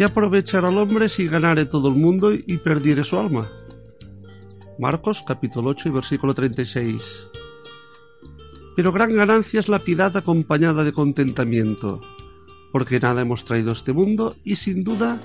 [0.00, 3.50] ¿Qué aprovechará al hombre si ganare todo el mundo y perdiere su alma?
[4.78, 7.28] Marcos capítulo 8 y versículo 36.
[8.74, 12.00] Pero gran ganancia es la piedad acompañada de contentamiento,
[12.72, 15.20] porque nada hemos traído a este mundo y sin duda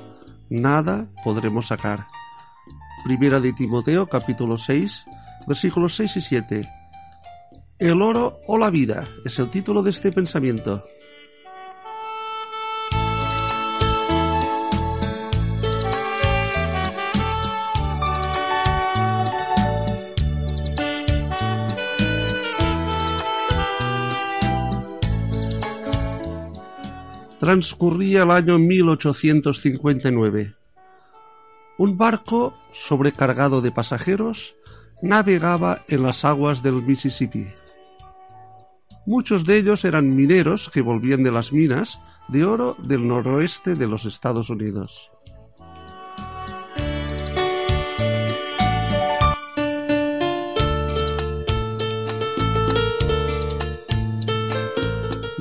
[0.50, 2.08] nada podremos sacar.
[3.06, 5.06] Primera de Timoteo capítulo 6
[5.48, 6.70] versículos 6 y 7.
[7.80, 10.84] El oro o la vida es el título de este pensamiento.
[27.39, 30.53] Transcurría el año 1859.
[31.77, 34.55] Un barco sobrecargado de pasajeros
[35.02, 37.47] navegaba en las aguas del Mississippi.
[39.05, 43.88] Muchos de ellos eran mineros que volvían de las minas de oro del noroeste de
[43.88, 45.11] los Estados Unidos.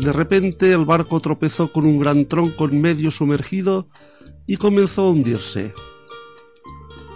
[0.04, 3.88] De repente el barco tropezó con un gran tronco en medio sumergido
[4.46, 5.72] y comenzó a hundirse.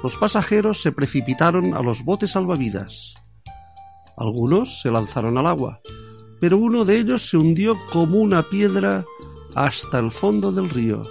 [0.03, 3.13] Los pasajeros se precipitaron a los botes salvavidas.
[4.17, 5.83] Algunos se lanzaron al agua,
[6.41, 9.05] pero uno de ellos se hundió como una piedra
[9.55, 11.03] hasta el fondo del río.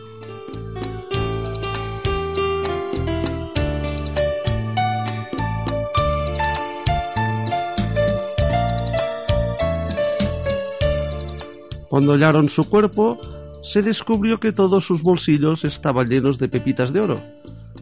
[11.98, 13.18] Cuando hallaron su cuerpo,
[13.64, 17.20] se descubrió que todos sus bolsillos estaban llenos de pepitas de oro,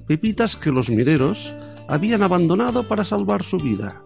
[0.07, 1.53] pepitas que los mineros
[1.89, 4.03] habían abandonado para salvar su vida.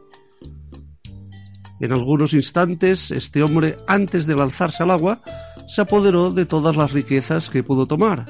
[1.80, 5.22] En algunos instantes, este hombre, antes de lanzarse al agua,
[5.68, 8.28] se apoderó de todas las riquezas que pudo tomar.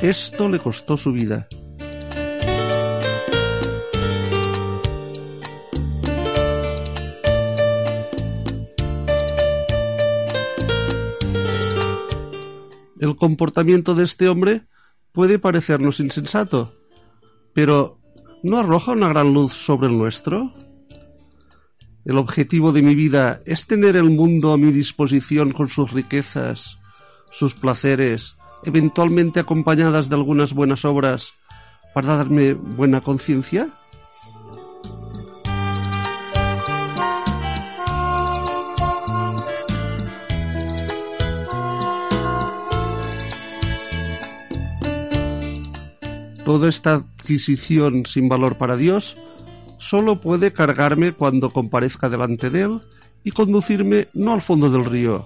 [0.00, 1.48] Esto le costó su vida.
[12.98, 14.66] El comportamiento de este hombre
[15.12, 16.74] puede parecernos insensato,
[17.52, 17.98] pero
[18.42, 20.54] ¿no arroja una gran luz sobre el nuestro?
[22.06, 26.78] El objetivo de mi vida es tener el mundo a mi disposición con sus riquezas,
[27.30, 31.34] sus placeres, eventualmente acompañadas de algunas buenas obras,
[31.92, 33.74] para darme buena conciencia.
[46.46, 49.16] Toda esta adquisición sin valor para Dios
[49.78, 52.80] solo puede cargarme cuando comparezca delante de Él
[53.24, 55.24] y conducirme no al fondo del río,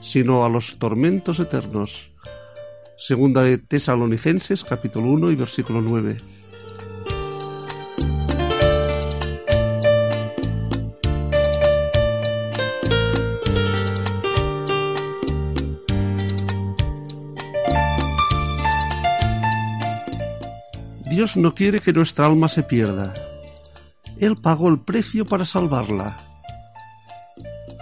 [0.00, 2.08] sino a los tormentos eternos.
[2.96, 6.18] Segunda de Tesalonicenses capítulo 1 y versículo 9.
[21.14, 23.14] Dios no quiere que nuestra alma se pierda.
[24.18, 26.16] Él pagó el precio para salvarla.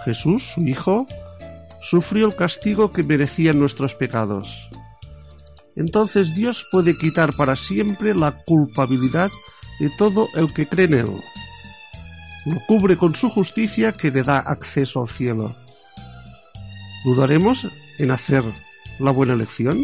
[0.05, 1.07] Jesús, su Hijo,
[1.81, 4.47] sufrió el castigo que merecían nuestros pecados.
[5.75, 9.31] Entonces Dios puede quitar para siempre la culpabilidad
[9.79, 11.09] de todo el que cree en Él.
[12.45, 15.55] Lo cubre con su justicia que le da acceso al cielo.
[17.03, 18.43] ¿Dudaremos en hacer
[18.99, 19.83] la buena elección?